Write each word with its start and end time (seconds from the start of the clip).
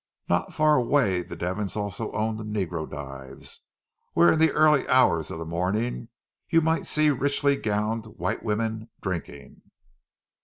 Not 0.27 0.51
far 0.51 0.77
away 0.77 1.21
the 1.21 1.35
Devons 1.35 1.75
also 1.75 2.11
owned 2.13 2.39
negro 2.39 2.89
dives, 2.89 3.67
where, 4.13 4.31
in 4.33 4.39
the 4.39 4.51
early 4.51 4.87
hours 4.87 5.29
of 5.29 5.37
the 5.37 5.45
morning, 5.45 6.07
you 6.49 6.59
might 6.59 6.87
see 6.87 7.11
richly 7.11 7.55
gowned 7.55 8.07
white 8.17 8.41
women 8.41 8.89
drinking. 8.99 9.61